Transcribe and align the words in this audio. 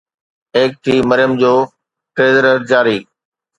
ايڪ 0.55 0.71
ٿِي 0.83 0.93
مريم 1.09 1.31
جو 1.41 1.53
ٽيزر 2.15 2.45
جاري 2.69 2.97